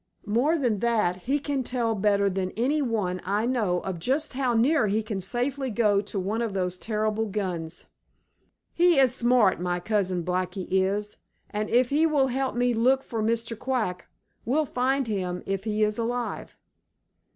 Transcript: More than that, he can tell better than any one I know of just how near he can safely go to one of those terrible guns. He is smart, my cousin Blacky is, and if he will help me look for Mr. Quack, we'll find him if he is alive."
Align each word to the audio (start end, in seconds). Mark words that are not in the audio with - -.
More 0.25 0.57
than 0.57 0.79
that, 0.79 1.15
he 1.29 1.37
can 1.37 1.61
tell 1.61 1.93
better 1.93 2.27
than 2.27 2.53
any 2.57 2.81
one 2.81 3.21
I 3.23 3.45
know 3.45 3.81
of 3.81 3.99
just 3.99 4.33
how 4.33 4.55
near 4.55 4.87
he 4.87 5.03
can 5.03 5.21
safely 5.21 5.69
go 5.69 6.01
to 6.01 6.19
one 6.19 6.41
of 6.41 6.55
those 6.55 6.79
terrible 6.79 7.27
guns. 7.27 7.85
He 8.73 8.97
is 8.97 9.13
smart, 9.13 9.59
my 9.59 9.79
cousin 9.79 10.23
Blacky 10.23 10.67
is, 10.71 11.17
and 11.51 11.69
if 11.69 11.89
he 11.91 12.07
will 12.07 12.29
help 12.29 12.55
me 12.55 12.73
look 12.73 13.03
for 13.03 13.21
Mr. 13.21 13.53
Quack, 13.55 14.07
we'll 14.43 14.65
find 14.65 15.05
him 15.05 15.43
if 15.45 15.65
he 15.65 15.83
is 15.83 15.99
alive." 15.99 16.57